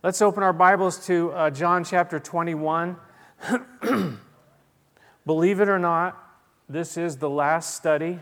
[0.00, 2.96] Let's open our Bibles to uh, John chapter 21.
[5.26, 6.16] Believe it or not,
[6.68, 8.20] this is the last study.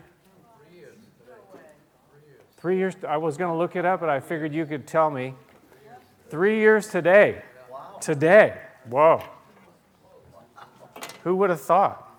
[2.56, 2.94] Three years.
[3.06, 5.34] I was going to look it up, but I figured you could tell me.
[6.30, 7.42] Three years today.
[8.00, 8.58] Today.
[8.88, 9.22] Whoa.
[11.24, 12.10] Who would have thought?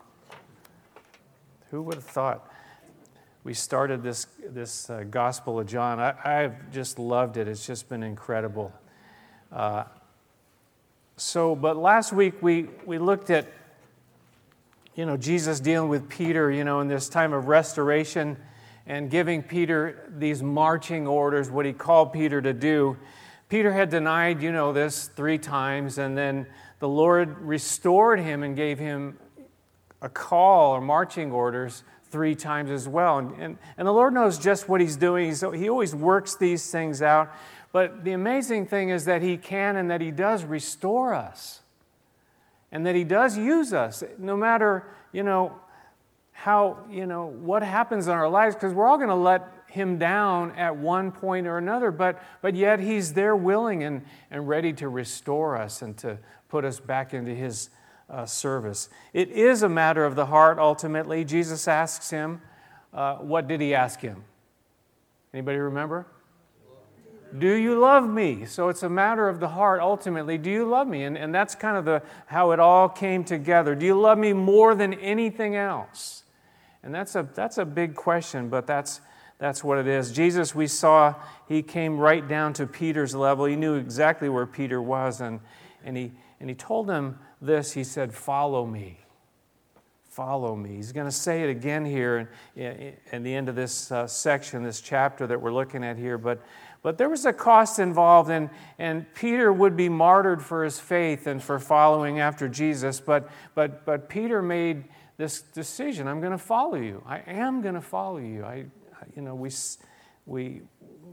[1.71, 2.47] Who would have thought?
[3.43, 5.99] We started this, this uh, Gospel of John.
[5.99, 7.47] I, I've just loved it.
[7.47, 8.71] It's just been incredible.
[9.51, 9.83] Uh,
[11.15, 13.47] so, but last week we, we looked at,
[14.95, 18.37] you know, Jesus dealing with Peter, you know, in this time of restoration
[18.85, 22.97] and giving Peter these marching orders, what he called Peter to do.
[23.49, 26.45] Peter had denied, you know, this three times, and then
[26.79, 29.17] the Lord restored him and gave him
[30.01, 33.17] a call or marching orders three times as well.
[33.17, 35.27] And, and, and the Lord knows just what he's doing.
[35.27, 37.31] He's, he always works these things out.
[37.71, 41.61] But the amazing thing is that He can and that He does restore us.
[42.71, 45.55] And that He does use us, no matter, you know,
[46.31, 49.97] how, you know, what happens in our lives, because we're all going to let Him
[49.97, 54.73] down at one point or another, but, but yet He's there willing and, and ready
[54.73, 56.17] to restore us and to
[56.49, 57.69] put us back into His
[58.09, 58.89] uh, service.
[59.13, 61.25] It is a matter of the heart ultimately.
[61.25, 62.41] Jesus asks him,
[62.93, 64.23] uh, what did he ask him?
[65.33, 66.07] Anybody remember?
[67.37, 68.45] Do you love me?
[68.45, 70.37] So it's a matter of the heart ultimately.
[70.37, 71.03] Do you love me?
[71.03, 73.75] And, and that's kind of the, how it all came together.
[73.75, 76.23] Do you love me more than anything else?
[76.83, 79.01] And that's a, that's a big question, but that's,
[79.39, 80.11] that's what it is.
[80.11, 81.15] Jesus, we saw,
[81.47, 83.45] he came right down to Peter's level.
[83.45, 85.39] He knew exactly where Peter was, and,
[85.83, 88.99] and, he, and he told him this He said, Follow me.
[90.09, 90.77] Follow me.
[90.77, 94.63] He's going to say it again here in, in the end of this uh, section,
[94.63, 96.17] this chapter that we're looking at here.
[96.17, 96.41] But
[96.81, 98.49] but there was a cost involved, and,
[98.79, 102.99] and Peter would be martyred for his faith and for following after Jesus.
[102.99, 104.85] But, but, but Peter made
[105.17, 107.03] this decision I'm going to follow you.
[107.05, 108.43] I am going to follow you.
[108.45, 108.65] I,
[109.15, 109.49] you know, we,
[110.25, 110.61] we,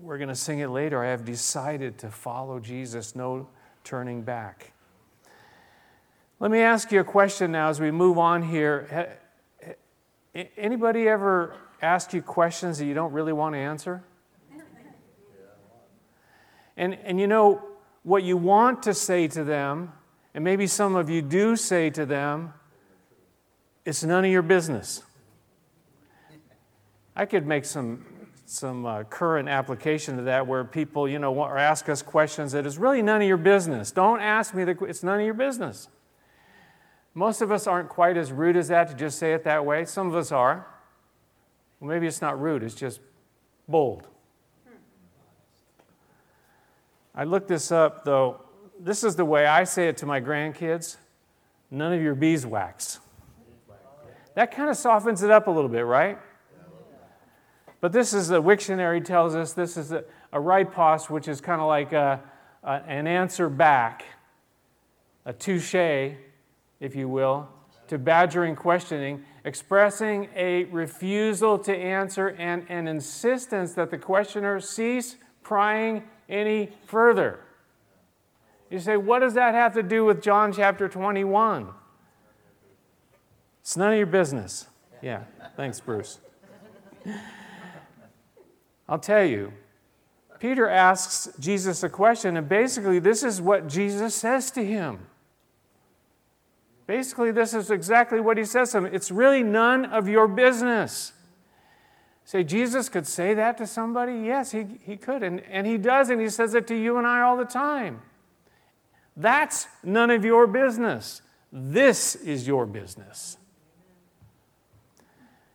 [0.03, 1.03] we're going to sing it later.
[1.03, 3.49] I have decided to follow Jesus, no
[3.83, 4.73] turning back.
[6.41, 9.19] Let me ask you a question now as we move on here.
[10.57, 14.03] Anybody ever ask you questions that you don't really want to answer?
[16.77, 17.63] And, and you know,
[18.03, 19.93] what you want to say to them,
[20.35, 22.53] and maybe some of you do say to them,
[23.85, 25.03] it's none of your business.
[27.17, 28.05] I could make some,
[28.45, 32.77] some uh, current application to that where people, you know, ask us questions that is
[32.77, 33.91] really none of your business.
[33.93, 35.89] Don't ask me, the, it's none of your business.
[37.15, 39.85] Most of us aren't quite as rude as that to just say it that way.
[39.85, 40.67] Some of us are.
[41.79, 43.01] Well, maybe it's not rude, it's just
[43.69, 44.09] bold.
[47.15, 48.41] I looked this up, though.
[48.79, 50.97] This is the way I say it to my grandkids
[51.71, 53.01] none of your beeswax.
[54.35, 56.19] That kind of softens it up a little bit, right?
[57.81, 61.61] But this is the Wiktionary tells us this is a, a riposte, which is kind
[61.61, 62.21] of like a,
[62.63, 64.05] a, an answer back,
[65.25, 66.15] a touche,
[66.81, 67.49] if you will,
[67.89, 75.17] to badgering questioning, expressing a refusal to answer and an insistence that the questioner cease
[75.43, 77.41] prying any further.
[78.71, 81.69] You say, what does that have to do with John chapter 21?
[83.61, 84.67] It's none of your business.
[85.01, 85.25] Yeah,
[85.57, 86.19] thanks, Bruce.
[88.89, 89.53] I'll tell you,
[90.39, 95.07] Peter asks Jesus a question, and basically, this is what Jesus says to him.
[96.87, 98.87] Basically, this is exactly what he says to him.
[98.87, 101.13] It's really none of your business.
[102.25, 104.15] Say, Jesus could say that to somebody?
[104.15, 105.23] Yes, he, he could.
[105.23, 108.01] And, and he does, and he says it to you and I all the time.
[109.17, 111.23] That's none of your business.
[111.53, 113.37] This is your business.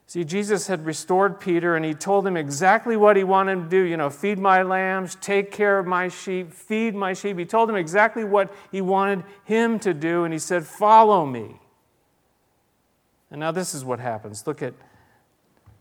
[0.09, 3.69] See, Jesus had restored Peter and he told him exactly what he wanted him to
[3.69, 3.83] do.
[3.83, 7.37] You know, feed my lambs, take care of my sheep, feed my sheep.
[7.37, 11.59] He told him exactly what he wanted him to do, and he said, Follow me.
[13.29, 14.47] And now this is what happens.
[14.47, 14.73] Look at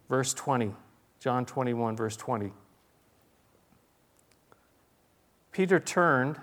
[0.09, 0.75] verse 20.
[1.21, 2.53] John 21, verse 20.
[5.53, 6.39] Peter turned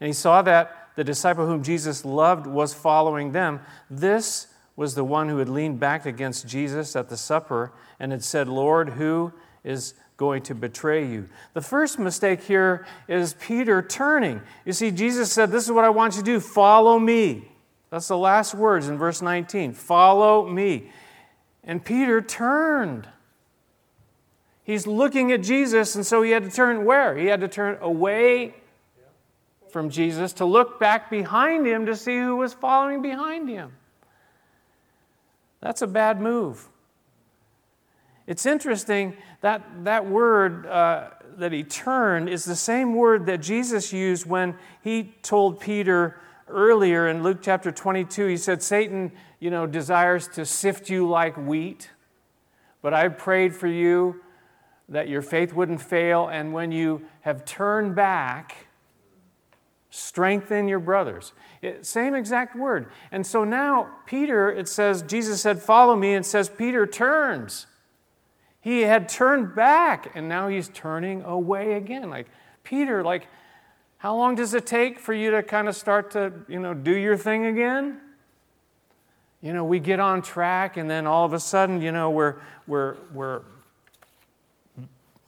[0.00, 3.60] and he saw that the disciple whom Jesus loved was following them.
[3.88, 8.24] This was the one who had leaned back against Jesus at the supper and had
[8.24, 9.32] said, Lord, who
[9.62, 11.28] is going to betray you?
[11.54, 14.40] The first mistake here is Peter turning.
[14.64, 17.48] You see, Jesus said, This is what I want you to do follow me.
[17.90, 20.90] That's the last words in verse 19 follow me.
[21.64, 23.08] And Peter turned.
[24.64, 27.16] He's looking at Jesus, and so he had to turn where?
[27.16, 28.54] He had to turn away
[29.70, 33.72] from Jesus to look back behind him to see who was following behind him.
[35.60, 36.68] That's a bad move.
[38.26, 43.92] It's interesting that that word uh, that he turned is the same word that Jesus
[43.92, 48.26] used when he told Peter earlier in Luke chapter 22.
[48.26, 49.12] He said, Satan,
[49.42, 51.90] you know, desires to sift you like wheat,
[52.80, 54.20] but I prayed for you
[54.88, 58.68] that your faith wouldn't fail, and when you have turned back,
[59.90, 61.32] strengthen your brothers.
[61.60, 62.92] It, same exact word.
[63.10, 67.66] And so now, Peter, it says, Jesus said, Follow me, and says, Peter turns.
[68.60, 72.10] He had turned back, and now he's turning away again.
[72.10, 72.28] Like,
[72.62, 73.26] Peter, like,
[73.98, 76.92] how long does it take for you to kind of start to, you know, do
[76.92, 77.98] your thing again?
[79.42, 82.36] You know, we get on track, and then all of a sudden, you know, we're,
[82.68, 83.42] we're, we're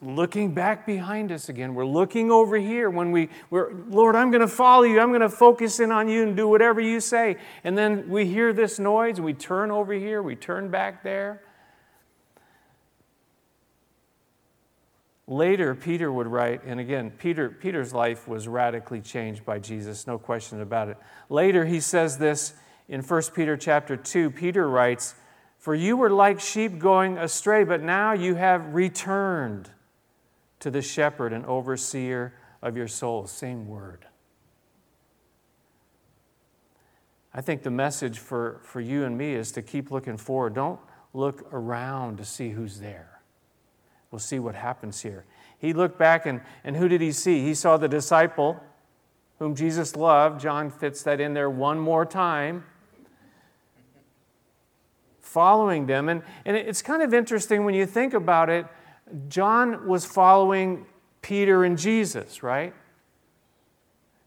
[0.01, 1.75] looking back behind us again.
[1.75, 5.01] We're looking over here when we, we're, Lord, I'm going to follow you.
[5.01, 7.39] I'm going to focus in on you and do whatever you say.
[7.65, 11.43] And then we hear this noise and we turn over here, we turn back there.
[15.27, 20.19] Later, Peter would write, and again, Peter, Peter's life was radically changed by Jesus, no
[20.19, 20.99] question about it.
[21.31, 22.53] Later, he says this
[22.89, 24.31] in 1 Peter chapter 2.
[24.31, 25.15] Peter writes,
[25.59, 29.71] For you were like sheep going astray, but now you have returned
[30.61, 33.31] to the shepherd and overseer of your souls.
[33.31, 34.07] Same word.
[37.35, 40.55] I think the message for, for you and me is to keep looking forward.
[40.55, 40.81] Don't
[41.13, 43.21] look around to see who's there.
[44.11, 45.25] We'll see what happens here.
[45.59, 47.41] He looked back, and, and who did he see?
[47.41, 48.63] He saw the disciple
[49.39, 50.41] whom Jesus loved.
[50.41, 52.65] John fits that in there one more time.
[55.35, 56.09] Following them.
[56.09, 58.67] And, and it's kind of interesting when you think about it
[59.29, 60.87] John was following
[61.23, 62.75] Peter and Jesus, right?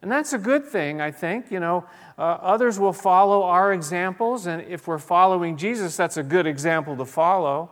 [0.02, 1.52] And that's a good thing, I think.
[1.52, 1.86] You know,
[2.18, 6.96] uh, others will follow our examples, and if we're following Jesus, that's a good example
[6.98, 7.72] to follow.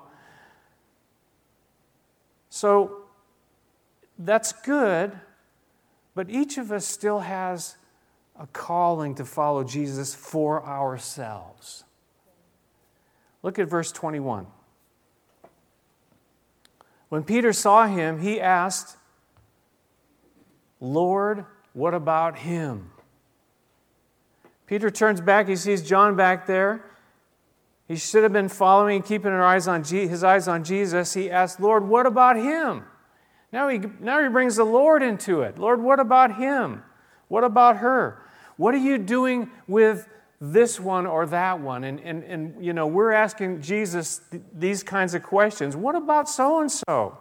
[2.49, 3.03] So
[4.17, 5.11] that's good,
[6.15, 7.75] but each of us still has
[8.39, 11.84] a calling to follow Jesus for ourselves.
[13.45, 14.47] Look at verse 21.
[17.09, 18.97] When Peter saw him, he asked,
[20.79, 22.89] Lord, what about him?
[24.65, 25.47] Peter turns back.
[25.47, 26.85] He sees John back there.
[27.87, 31.13] He should have been following, keeping his eyes on, his eyes on Jesus.
[31.13, 32.83] He asked, Lord, what about him?
[33.51, 35.59] Now he, now he brings the Lord into it.
[35.59, 36.81] Lord, what about him?
[37.27, 38.23] What about her?
[38.57, 40.07] What are you doing with
[40.41, 41.83] this one or that one.
[41.83, 45.75] And, and, and you know, we're asking Jesus th- these kinds of questions.
[45.75, 47.17] What about so and so?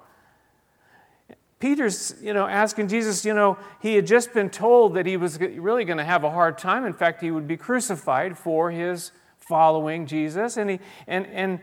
[1.61, 5.41] Peter's, you know, asking Jesus, you know, he had just been told that he was
[5.41, 6.85] really going to have a hard time.
[6.85, 10.57] In fact, he would be crucified for his following Jesus.
[10.57, 11.61] And, he, and, and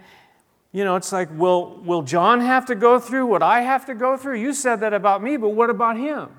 [0.72, 3.94] you know, it's like, will, will John have to go through what I have to
[3.94, 4.40] go through?
[4.40, 6.30] You said that about me, but what about him?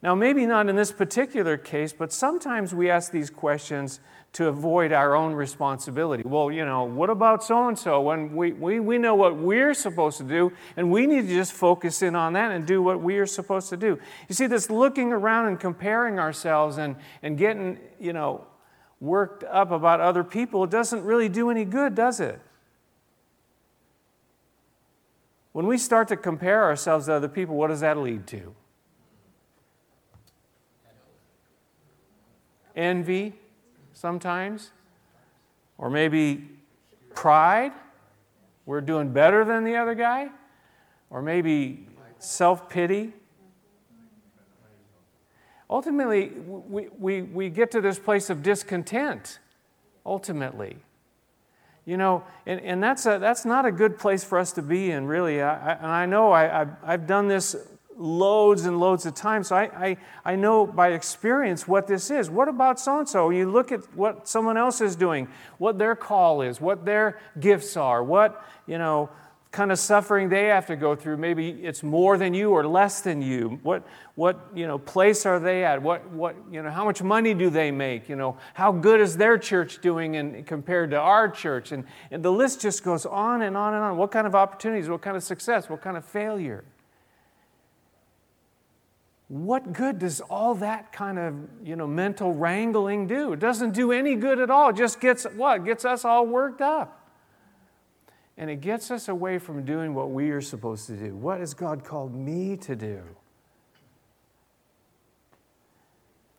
[0.00, 3.98] Now, maybe not in this particular case, but sometimes we ask these questions
[4.34, 6.22] to avoid our own responsibility.
[6.24, 8.00] Well, you know, what about so and so?
[8.00, 11.52] When we, we, we know what we're supposed to do, and we need to just
[11.52, 13.98] focus in on that and do what we are supposed to do.
[14.28, 18.46] You see, this looking around and comparing ourselves and, and getting, you know,
[19.00, 22.40] worked up about other people, doesn't really do any good, does it?
[25.52, 28.54] When we start to compare ourselves to other people, what does that lead to?
[32.78, 33.34] Envy
[33.92, 34.70] sometimes,
[35.76, 36.48] or maybe
[37.14, 37.72] pride.
[38.64, 40.28] We're doing better than the other guy,
[41.10, 41.86] or maybe
[42.18, 43.12] self pity.
[45.70, 49.38] Ultimately, we, we, we get to this place of discontent,
[50.06, 50.78] ultimately.
[51.84, 54.90] You know, and, and that's, a, that's not a good place for us to be
[54.90, 55.42] in, really.
[55.42, 57.56] I, I, and I know I, I've, I've done this
[57.98, 59.48] loads and loads of times.
[59.48, 62.30] So I, I, I know by experience what this is.
[62.30, 63.30] What about so and so?
[63.30, 65.28] You look at what someone else is doing,
[65.58, 69.10] what their call is, what their gifts are, what, you know,
[69.50, 71.16] kind of suffering they have to go through.
[71.16, 73.58] Maybe it's more than you or less than you.
[73.62, 73.82] What,
[74.14, 75.82] what you know, place are they at?
[75.82, 78.08] What, what, you know, how much money do they make?
[78.08, 81.72] You know, how good is their church doing in, compared to our church?
[81.72, 83.96] And, and the list just goes on and on and on.
[83.96, 84.88] What kind of opportunities?
[84.88, 85.70] What kind of success?
[85.70, 86.62] What kind of failure?
[89.28, 93.32] What good does all that kind of you know mental wrangling do?
[93.34, 94.70] It doesn't do any good at all.
[94.70, 96.94] It just gets what gets us all worked up.
[98.38, 101.14] And it gets us away from doing what we are supposed to do.
[101.14, 103.02] What has god called me to do?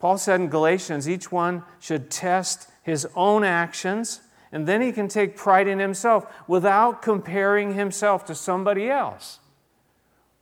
[0.00, 5.08] Paul said in Galatians, each one should test his own actions, and then he can
[5.08, 9.40] take pride in himself without comparing himself to somebody else.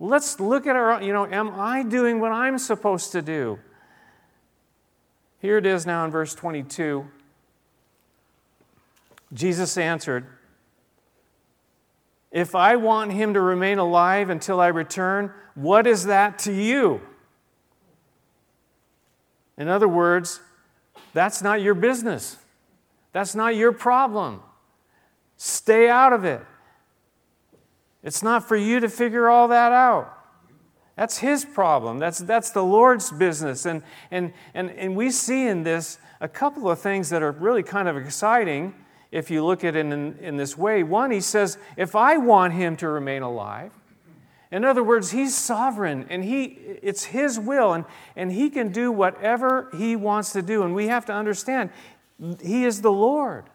[0.00, 3.59] Let's look at our, you know, am I doing what I'm supposed to do?
[5.40, 7.07] Here it is now in verse 22.
[9.33, 10.26] Jesus answered,
[12.31, 17.00] If I want him to remain alive until I return, what is that to you?
[19.57, 20.40] In other words,
[21.12, 22.37] that's not your business.
[23.12, 24.40] That's not your problem.
[25.37, 26.43] Stay out of it.
[28.09, 30.19] It's not for you to figure all that out.
[30.97, 31.99] That's his problem.
[31.99, 33.67] That's, that's the Lord's business.
[33.67, 37.62] And, and, and, and we see in this a couple of things that are really
[37.62, 38.75] kind of exciting
[39.12, 40.83] if you look at it in, in this way.
[40.83, 43.73] One, he says, if I want him to remain alive,
[44.50, 46.45] in other words, he's sovereign and he,
[46.81, 47.85] it's his will and,
[48.17, 50.62] and he can do whatever he wants to do.
[50.62, 51.69] And we have to understand,
[52.41, 53.50] he is the Lord.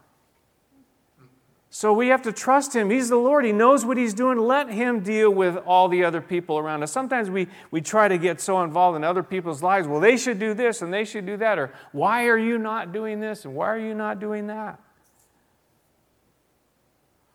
[1.75, 2.91] So we have to trust him.
[2.91, 3.43] He's the Lord.
[3.45, 4.37] He knows what he's doing.
[4.37, 6.91] Let him deal with all the other people around us.
[6.91, 9.87] Sometimes we, we try to get so involved in other people's lives.
[9.87, 11.57] Well, they should do this and they should do that.
[11.57, 14.79] Or why are you not doing this and why are you not doing that?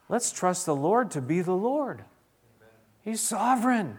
[0.09, 2.05] Let's trust the Lord to be the Lord.
[3.03, 3.99] He's sovereign.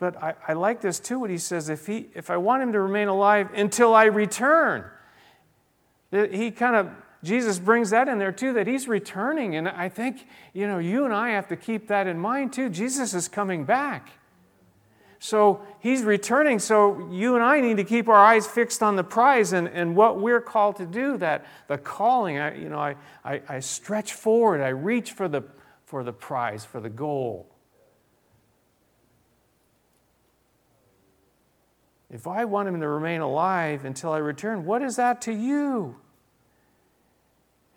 [0.00, 2.72] But I, I like this too, what he says if, he, if I want him
[2.72, 4.84] to remain alive until I return,
[6.10, 6.90] he kind of
[7.22, 9.54] Jesus brings that in there too, that he's returning.
[9.54, 12.70] And I think, you know, you and I have to keep that in mind too.
[12.70, 14.10] Jesus is coming back.
[15.18, 16.58] So he's returning.
[16.58, 19.94] So you and I need to keep our eyes fixed on the prize and, and
[19.94, 22.38] what we're called to do, that the calling.
[22.38, 25.42] I, you know, I, I, I stretch forward, I reach for the,
[25.84, 27.46] for the prize, for the goal.
[32.08, 35.96] If I want him to remain alive until I return, what is that to you?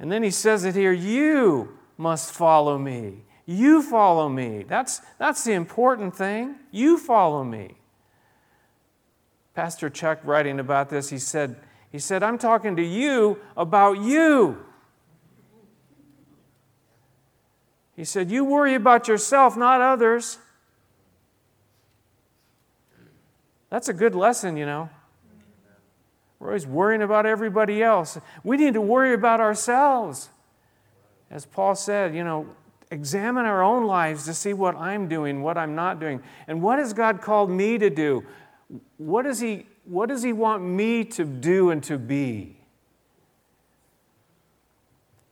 [0.04, 3.24] And then he says it here you must follow me.
[3.46, 4.66] You follow me.
[4.68, 6.56] That's, that's the important thing.
[6.72, 7.78] You follow me.
[9.56, 11.56] Pastor Chuck, writing about this, he said,
[11.90, 14.66] he said, I'm talking to you about you.
[17.96, 20.38] He said, You worry about yourself, not others.
[23.70, 24.90] That's a good lesson, you know.
[26.44, 28.18] We're always worrying about everybody else.
[28.44, 30.28] We need to worry about ourselves.
[31.32, 32.48] As Paul said, you know,
[32.92, 36.22] examine our own lives to see what I'm doing, what I'm not doing.
[36.50, 38.26] And what has God called me to do?
[38.98, 42.58] What does He, what does he want me to do and to be?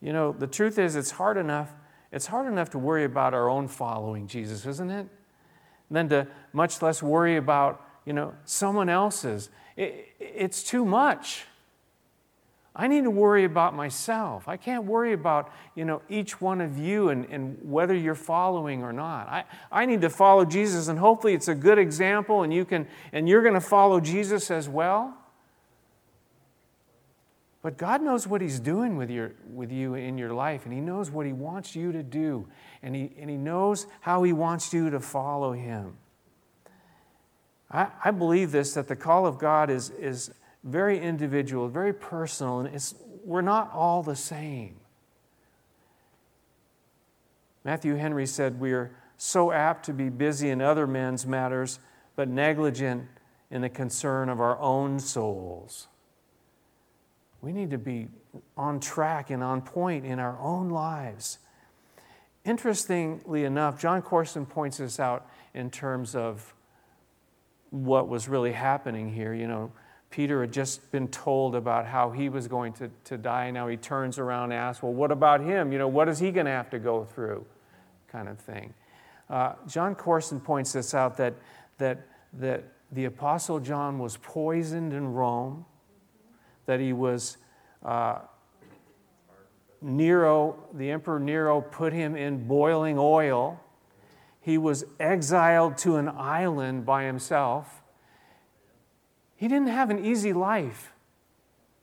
[0.01, 1.73] You know, the truth is, it's hard enough.
[2.13, 5.07] It's hard enough to worry about our own following Jesus, isn't it?
[5.89, 9.49] Than to much less worry about, you know, someone else's.
[9.77, 11.45] It, it's too much.
[12.73, 14.47] I need to worry about myself.
[14.47, 18.81] I can't worry about, you know, each one of you and, and whether you're following
[18.81, 19.27] or not.
[19.27, 22.87] I, I need to follow Jesus, and hopefully it's a good example, and you can
[23.11, 25.17] and you're going to follow Jesus as well.
[27.61, 30.79] But God knows what He's doing with, your, with you in your life, and He
[30.79, 32.47] knows what He wants you to do,
[32.81, 35.97] and he, and he knows how He wants you to follow Him.
[37.71, 40.31] I, I believe this that the call of God is, is
[40.63, 44.75] very individual, very personal, and it's, we're not all the same.
[47.63, 51.79] Matthew Henry said, We are so apt to be busy in other men's matters,
[52.15, 53.07] but negligent
[53.49, 55.87] in the concern of our own souls.
[57.41, 58.07] We need to be
[58.55, 61.39] on track and on point in our own lives.
[62.45, 66.53] Interestingly enough, Jon Courson points this out in terms of
[67.71, 69.33] what was really happening here.
[69.33, 69.71] You know,
[70.11, 73.49] Peter had just been told about how he was going to, to die.
[73.49, 75.71] Now he turns around and asks, Well, what about him?
[75.71, 77.45] You know, what is he going to have to go through?
[78.11, 78.73] Kind of thing.
[79.29, 81.33] Uh, Jon Courson points this out that,
[81.77, 85.65] that, that the Apostle John was poisoned in Rome,
[86.65, 87.37] that he was.
[87.83, 88.19] Uh,
[89.83, 93.59] Nero, the Emperor Nero, put him in boiling oil
[94.41, 97.81] he was exiled to an island by himself.
[99.35, 100.91] He didn't have an easy life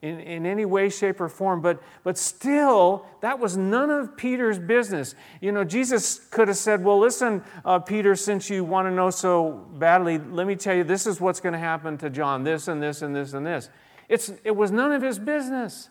[0.03, 4.59] in, in any way, shape, or form, but, but still, that was none of Peter's
[4.59, 5.15] business.
[5.41, 9.11] You know, Jesus could have said, Well, listen, uh, Peter, since you want to know
[9.11, 12.69] so badly, let me tell you this is what's going to happen to John this
[12.69, 13.71] and this and this and this.
[14.09, 15.91] It's, it was none of his business.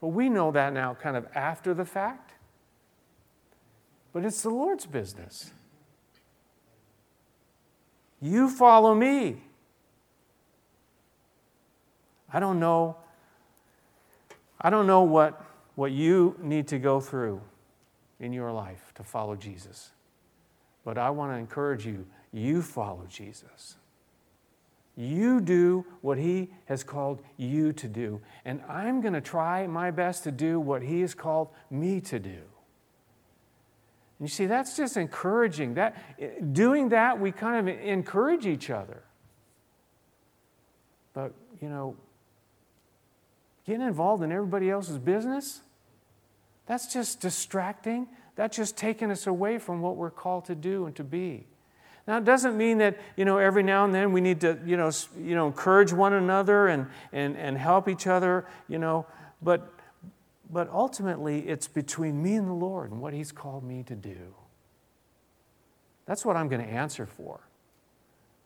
[0.00, 2.32] But we know that now, kind of after the fact.
[4.12, 5.52] But it's the Lord's business.
[8.20, 9.42] You follow me.
[12.32, 12.96] I don't know.
[14.60, 15.44] I don't know what,
[15.74, 17.40] what you need to go through
[18.20, 19.90] in your life to follow Jesus.
[20.84, 23.76] But I want to encourage you you follow Jesus.
[24.96, 28.20] You do what He has called you to do.
[28.44, 32.18] And I'm going to try my best to do what He has called me to
[32.18, 32.40] do.
[34.20, 35.74] You see, that's just encouraging.
[35.74, 39.02] That, doing that, we kind of encourage each other.
[41.12, 41.96] But, you know,
[43.66, 45.60] getting involved in everybody else's business,
[46.66, 48.08] that's just distracting.
[48.36, 51.46] That's just taking us away from what we're called to do and to be.
[52.06, 54.76] Now, it doesn't mean that, you know, every now and then we need to, you
[54.76, 59.06] know, you know encourage one another and, and, and help each other, you know,
[59.42, 59.72] but,
[60.50, 64.34] but ultimately it's between me and the Lord and what He's called me to do.
[66.06, 67.40] That's what I'm going to answer for.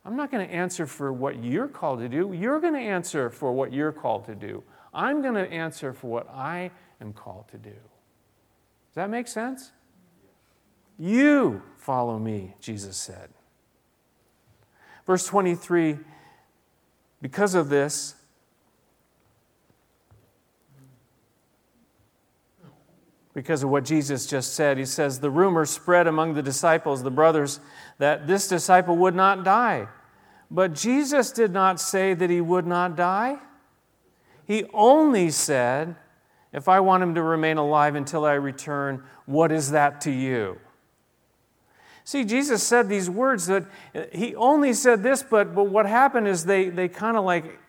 [0.04, 2.32] I'm not going to answer for what you're called to do.
[2.32, 4.62] You're going to answer for what you're called to do.
[4.94, 7.70] I'm going to answer for what I am called to do.
[7.70, 9.72] Does that make sense?
[10.98, 13.28] You follow me, Jesus said.
[15.06, 15.98] Verse 23
[17.22, 18.14] because of this,
[23.32, 27.10] because of what Jesus just said, he says, The rumor spread among the disciples, the
[27.10, 27.60] brothers,
[27.98, 29.88] that this disciple would not die.
[30.50, 33.38] But Jesus did not say that he would not die.
[34.44, 35.94] He only said,
[36.52, 40.58] If I want him to remain alive until I return, what is that to you?
[42.02, 43.66] See, Jesus said these words that
[44.12, 47.60] he only said this, but, but what happened is they, they kind of like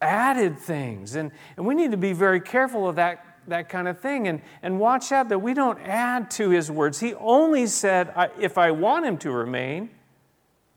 [0.00, 1.14] added things.
[1.14, 4.40] And, and we need to be very careful of that, that kind of thing and,
[4.62, 7.00] and watch out that we don't add to his words.
[7.00, 9.90] He only said, If I want him to remain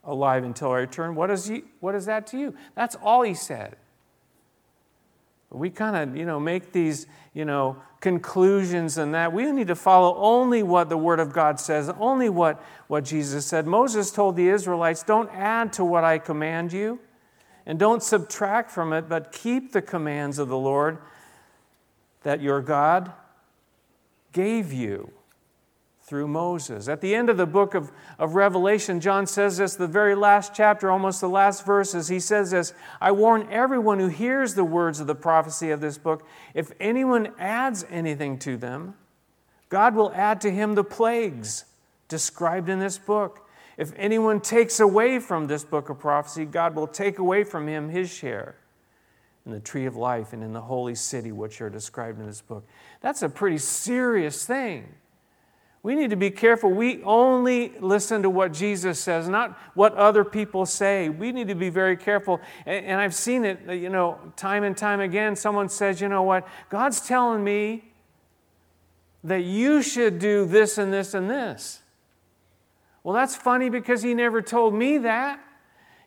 [0.03, 2.55] alive until I return, what is, he, what is that to you?
[2.75, 3.75] That's all he said.
[5.51, 9.33] We kind of, you know, make these, you know, conclusions and that.
[9.33, 13.45] We need to follow only what the Word of God says, only what, what Jesus
[13.45, 13.65] said.
[13.65, 16.99] Moses told the Israelites, Don't add to what I command you,
[17.65, 20.99] and don't subtract from it, but keep the commands of the Lord
[22.23, 23.11] that your God
[24.31, 25.11] gave you
[26.01, 26.87] through Moses.
[26.87, 30.53] At the end of the book of, of Revelation, John says this, the very last
[30.55, 34.99] chapter, almost the last verses, he says this I warn everyone who hears the words
[34.99, 38.95] of the prophecy of this book, if anyone adds anything to them,
[39.69, 41.65] God will add to him the plagues
[42.07, 43.47] described in this book.
[43.77, 47.89] If anyone takes away from this book of prophecy, God will take away from him
[47.89, 48.55] his share
[49.51, 52.65] the tree of life and in the holy city, which are described in this book.
[53.01, 54.95] That's a pretty serious thing.
[55.81, 56.71] We need to be careful.
[56.71, 61.07] We only listen to what Jesus says, not what other people say.
[61.07, 62.41] We need to be very careful.
[62.65, 65.37] And, I've seen it, uh, you know, time and time again.
[65.37, 66.45] Someone says, you know what?
[66.69, 67.85] God's telling me
[69.23, 71.81] that you should do this and this and this.
[73.03, 75.39] Well, that's funny because he never told me that.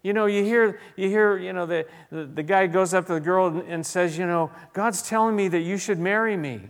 [0.03, 3.15] You know, you hear, you hear, you know, the, the, the guy goes up to
[3.15, 6.61] the girl and, and says, you know, God's telling me that you should marry me.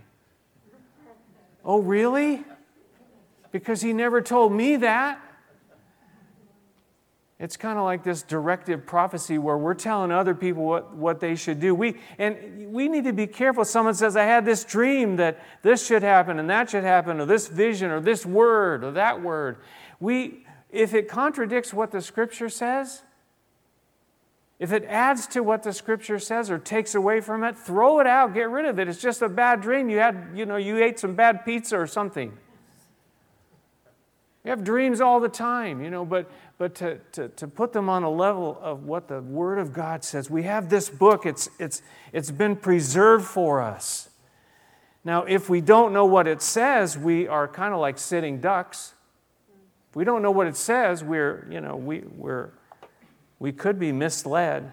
[1.64, 2.45] oh, really?
[3.53, 5.21] because he never told me that.
[7.38, 11.35] It's kind of like this directive prophecy where we're telling other people what, what they
[11.35, 11.75] should do.
[11.75, 13.64] We, and we need to be careful.
[13.64, 17.27] Someone says, I had this dream that this should happen and that should happen, or
[17.27, 19.57] this vision, or this word, or that word.
[19.99, 23.03] We, if it contradicts what the scripture says,
[24.62, 28.07] if it adds to what the scripture says or takes away from it, throw it
[28.07, 28.87] out, get rid of it.
[28.87, 29.90] It's just a bad dream.
[29.90, 32.33] You had, you know, you ate some bad pizza or something.
[34.44, 37.88] You have dreams all the time, you know, but, but to, to, to put them
[37.88, 41.48] on a level of what the Word of God says, we have this book, it's,
[41.59, 44.11] it's, it's been preserved for us.
[45.03, 48.94] Now, if we don't know what it says, we are kind of like sitting ducks.
[49.90, 52.51] If we don't know what it says, we're, you know, we, we're,
[53.42, 54.72] we could be misled.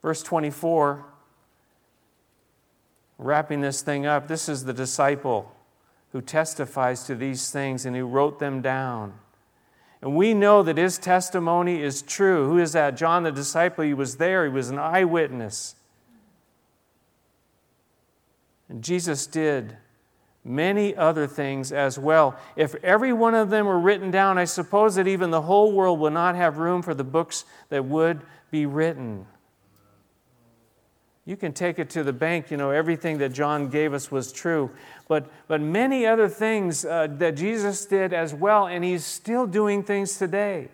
[0.00, 1.04] Verse 24,
[3.18, 5.54] wrapping this thing up, this is the disciple
[6.12, 9.12] who testifies to these things and who wrote them down.
[10.00, 12.48] And we know that his testimony is true.
[12.48, 12.96] Who is that?
[12.96, 13.84] John the disciple.
[13.84, 15.74] He was there, he was an eyewitness.
[18.70, 19.76] And Jesus did
[20.44, 22.36] many other things as well.
[22.56, 26.00] If every one of them were written down, I suppose that even the whole world
[26.00, 29.26] would not have room for the books that would be written.
[31.24, 34.32] You can take it to the bank, you know, everything that John gave us was
[34.32, 34.70] true.
[35.06, 39.84] But, but many other things uh, that Jesus did as well, and he's still doing
[39.84, 40.68] things today.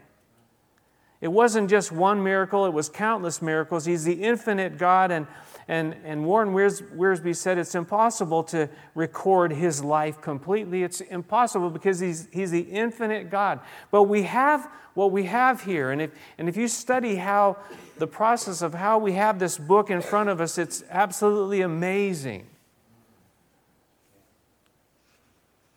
[1.20, 3.85] It wasn't just one miracle, it was countless miracles.
[3.85, 5.26] He's the infinite God, and,
[5.66, 10.85] and, and Warren Wiersbe said it's impossible to record his life completely.
[10.85, 13.59] It's impossible because he's, he's the infinite God.
[13.90, 17.57] But we have what we have here, and if, and if you study how
[17.98, 22.46] the process of how we have this book in front of us, it's absolutely amazing.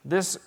[0.06, 0.38] This,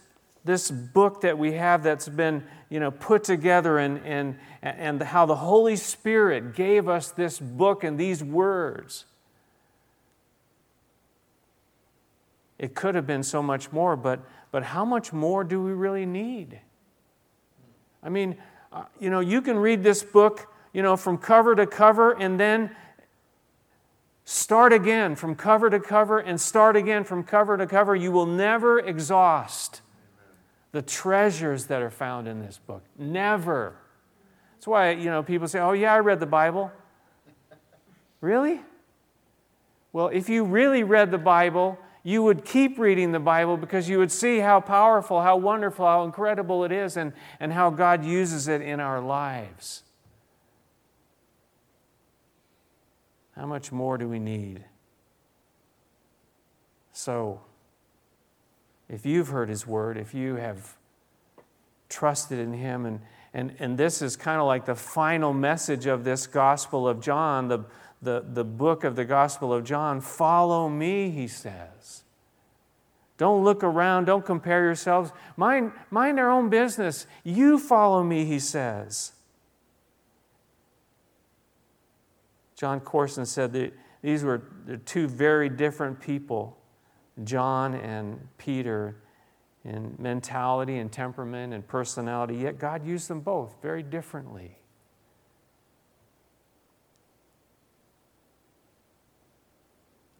[0.45, 5.27] this book that we have that's been you know, put together and, and, and how
[5.27, 9.05] the Holy Spirit gave us this book and these words.
[12.59, 16.07] It could have been so much more, but, but how much more do we really
[16.07, 16.61] need?
[18.03, 18.37] I mean,
[18.73, 22.41] uh, you know, you can read this book, you know, from cover to cover and
[22.41, 22.75] then
[24.25, 27.95] start again from cover to cover and start again from cover to cover.
[27.95, 29.81] You will never exhaust
[30.75, 32.83] the treasures that are found in this book.
[32.99, 33.77] Never.
[34.55, 36.73] That's why, you know, people say, oh, yeah, I read the Bible.
[38.21, 38.61] Really?
[39.93, 43.99] Well, if you really read the Bible, you would keep reading the Bible because you
[43.99, 48.49] would see how powerful, how wonderful, how incredible it is, and, and how God uses
[48.49, 49.85] it in our lives.
[53.37, 54.65] How much more do we need?
[56.91, 57.43] So,
[58.89, 60.77] if you've heard his word, if you have
[61.89, 63.01] trusted in him, and,
[63.33, 67.49] and, and this is kind of like the final message of this Gospel of John,
[67.49, 67.65] the,
[68.03, 72.03] the, the book of the Gospel of John follow me, he says.
[73.17, 75.13] Don't look around, don't compare yourselves.
[75.37, 77.07] Mind, mind our own business.
[77.23, 79.13] You follow me, he says.
[82.57, 84.43] Jon Courson said that these were
[84.85, 86.59] two very different people
[87.23, 88.97] John and Peter
[89.65, 94.59] in mentality and temperament and personality, yet God used them both very differently.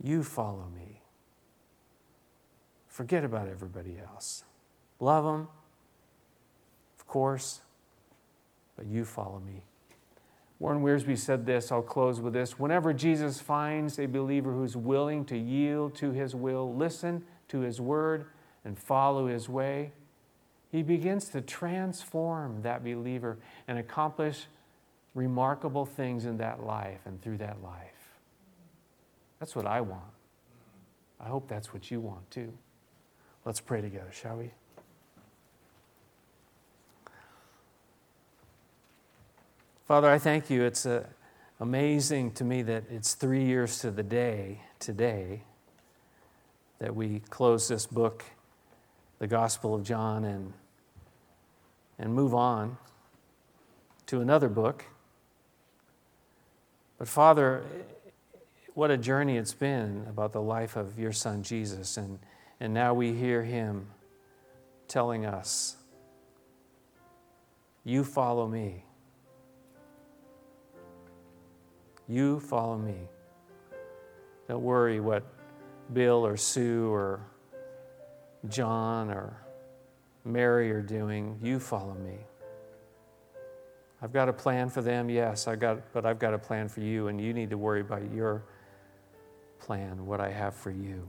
[0.03, 1.03] You follow me.
[2.89, 4.45] Forget about everybody else.
[5.01, 5.49] Love them,
[6.99, 7.61] of course,
[8.77, 9.65] but you follow me.
[10.59, 12.59] Warren Wiersbe said this, I'll close with this.
[12.59, 17.81] Whenever Jesus finds a believer who's willing to yield to his will, listen to his
[17.81, 18.27] word,
[18.65, 19.93] and follow his way,
[20.71, 23.39] he begins to transform that believer
[23.69, 24.47] and accomplish
[25.15, 28.19] remarkable things in that life and through that life.
[29.39, 30.03] That's what I want.
[31.21, 32.53] I hope that's what you want too.
[33.45, 34.51] Let's pray together, shall we?
[39.95, 40.65] Father, I thank you.
[40.65, 41.07] It's uh,
[41.61, 45.45] amazing to me that it's three years to the day today
[46.81, 48.25] that we close this book,
[49.21, 50.53] the Gospel of John, and,
[51.97, 52.77] and move on
[54.07, 54.85] to another book.
[56.99, 57.63] But Father,
[58.75, 61.97] what a journey it's been about the life of your son Jesus.
[61.97, 62.19] And,
[62.59, 63.87] and now we hear him
[64.89, 65.77] telling us,
[67.85, 68.87] You follow me.
[72.09, 73.09] You follow me.
[74.49, 75.25] Don't worry what
[75.93, 77.21] Bill or Sue or
[78.49, 79.37] John or
[80.25, 81.39] Mary are doing.
[81.43, 82.19] You follow me.
[84.03, 86.81] I've got a plan for them, yes, I got, but I've got a plan for
[86.81, 88.45] you, and you need to worry about your
[89.59, 91.09] plan, what I have for you.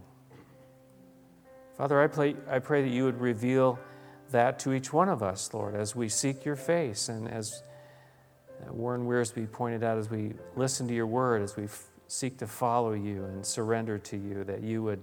[1.76, 3.78] Father, I pray, I pray that you would reveal
[4.32, 7.64] that to each one of us, Lord, as we seek your face and as
[8.70, 12.48] Warren Wiersbe pointed out as we listen to your word, as we f- seek to
[12.48, 15.02] follow you and surrender to you, that you would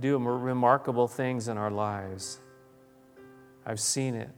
[0.00, 2.40] do remarkable things in our lives.
[3.66, 4.30] I've seen it,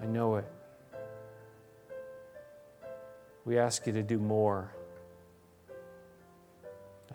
[0.00, 0.50] I know it.
[3.44, 4.72] We ask you to do more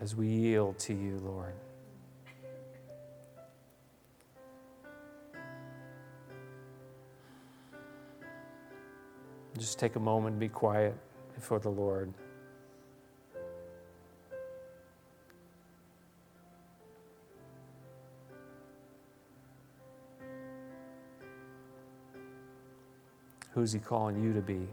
[0.00, 1.54] as we yield to you, Lord.
[9.58, 10.96] Just take a moment and be quiet
[11.34, 12.12] before the Lord.
[23.52, 24.66] Who's He calling you to be?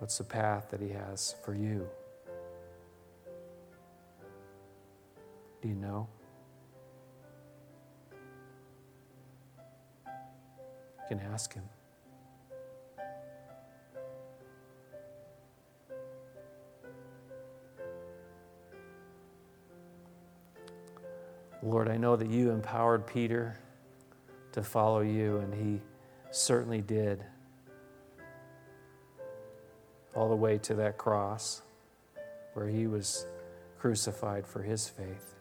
[0.00, 1.86] What's the path that He has for you?
[5.62, 6.08] Do you know?
[10.04, 11.62] You can ask Him.
[21.64, 23.58] Lord, I know that you empowered Peter
[24.52, 25.80] to follow you, and he
[26.30, 27.24] certainly did.
[30.14, 31.62] all the way to that cross
[32.52, 33.26] where he was
[33.78, 35.34] crucified for his faith.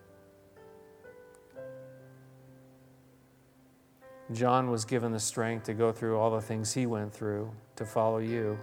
[4.31, 7.85] John was given the strength to go through all the things he went through to
[7.85, 8.57] follow you.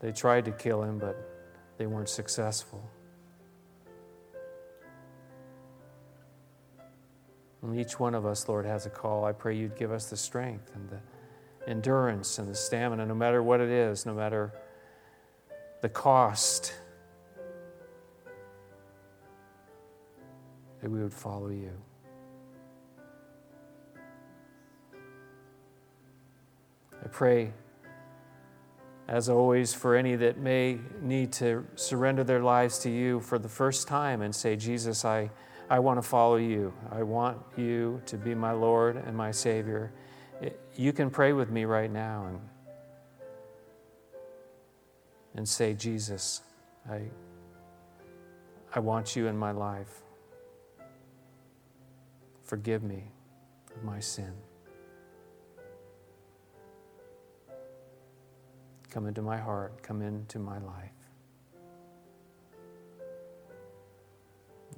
[0.00, 1.16] They tried to kill him, but
[1.78, 2.88] they weren't successful.
[7.62, 9.24] And each one of us, Lord, has a call.
[9.24, 11.00] I pray you'd give us the strength and the
[11.70, 14.52] endurance and the stamina, no matter what it is, no matter
[15.80, 16.72] the cost,
[20.80, 21.72] that we would follow you.
[27.02, 27.52] I pray,
[29.06, 33.48] as always, for any that may need to surrender their lives to you for the
[33.48, 35.30] first time and say, Jesus, I,
[35.70, 36.72] I want to follow you.
[36.90, 39.92] I want you to be my Lord and my Savior.
[40.76, 42.40] You can pray with me right now and,
[45.34, 46.42] and say, Jesus,
[46.90, 47.02] I,
[48.74, 50.00] I want you in my life.
[52.44, 53.04] Forgive me
[53.76, 54.32] of my sin.
[58.90, 60.92] Come into my heart, come into my life,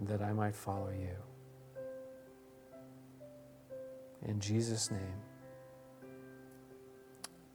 [0.06, 1.16] that I might follow you.
[4.26, 5.00] In Jesus' name,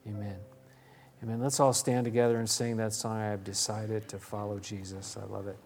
[0.08, 0.38] amen.
[1.24, 1.42] Amen.
[1.42, 5.18] Let's all stand together and sing that song, I have decided to follow Jesus.
[5.18, 5.58] I love it.